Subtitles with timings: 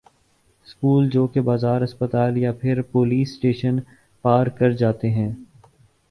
[0.67, 3.79] school ہو کہ بازار ہسپتال یا پھر پولیس اسٹیشن
[4.25, 5.29] پار کر جاتے ہیں